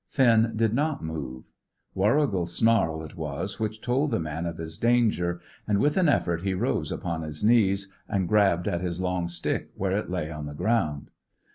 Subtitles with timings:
[0.07, 1.51] Finn did not move.
[1.93, 6.41] Warrigal's snarl it was which told the man of his danger, and, with an effort,
[6.41, 10.47] he rose upon his knees, and grabbed at his long stick where it lay on
[10.47, 11.11] the ground.